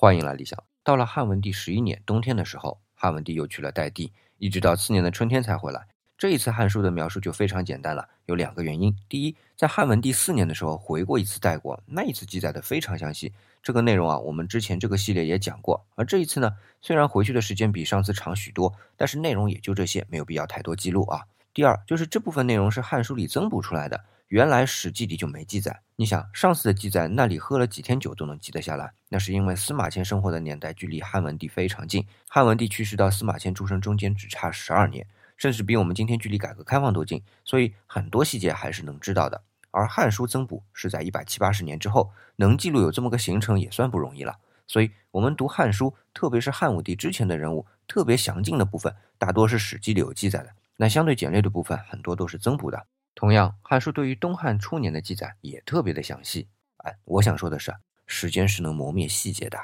[0.00, 0.58] 欢迎来理想。
[0.82, 5.88] 到了汉文帝十一年冬天的时候，汉文帝又去了代地，一直到次年的春天才回来。
[6.16, 8.96] 这一次《汉书》的描述就非常简单了，有两个原因。
[9.10, 13.34] 第一，在汉文帝四年的时候回过一次代国，那一次记载的非常详细。
[13.62, 15.84] 这个内容啊，我们之前这个系列也讲过。
[15.96, 21.26] 而这一次呢，虽然回去的时间比上次长许多，但是内容也就这些，没有必要太多记录啊。
[21.52, 24.02] 第二，就是这部分内容是《汉书》里增补出来的。
[24.28, 25.82] 原来《史记》里就没记载。
[26.00, 39.42] 你想，上次的记载，那里喝了几天酒都能记得下来，那是因为司马迁生活的年代距离汉文帝非常近，汉文帝去世到司马迁出生中间只差十二年，甚至比我们今天距离改革开放都近，所以很多细节还是能知道的。
[39.72, 44.38] 而《汉书》增补是在一百七八十年之后，能记录有这么个行程也算不容易了。
[44.66, 52.86] 所以，我们读《汉书》，特别是汉武帝之前的人物，特别详尽的部分，大多是《史记》里有记载的，那相对简略的部分，很多都是增补的。
[53.20, 56.48] 同样，《汉书》对于东汉初年的记载也特别的详细。
[56.78, 59.58] 哎，我想说的是，时间是能磨灭细节的。